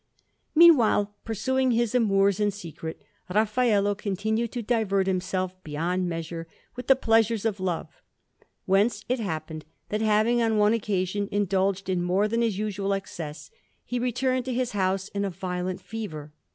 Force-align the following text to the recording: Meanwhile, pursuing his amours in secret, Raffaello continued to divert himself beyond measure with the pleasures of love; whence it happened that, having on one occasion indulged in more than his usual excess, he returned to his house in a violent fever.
Meanwhile, 0.55 1.13
pursuing 1.23 1.69
his 1.69 1.93
amours 1.93 2.39
in 2.39 2.49
secret, 2.49 3.03
Raffaello 3.29 3.93
continued 3.93 4.51
to 4.53 4.63
divert 4.63 5.05
himself 5.05 5.63
beyond 5.63 6.09
measure 6.09 6.47
with 6.75 6.87
the 6.87 6.95
pleasures 6.95 7.45
of 7.45 7.59
love; 7.59 7.87
whence 8.65 9.05
it 9.07 9.19
happened 9.19 9.63
that, 9.89 10.01
having 10.01 10.41
on 10.41 10.57
one 10.57 10.73
occasion 10.73 11.29
indulged 11.31 11.87
in 11.87 12.01
more 12.01 12.27
than 12.27 12.41
his 12.41 12.57
usual 12.57 12.93
excess, 12.95 13.51
he 13.85 13.99
returned 13.99 14.45
to 14.45 14.53
his 14.55 14.71
house 14.71 15.07
in 15.09 15.23
a 15.23 15.29
violent 15.29 15.79
fever. 15.79 16.31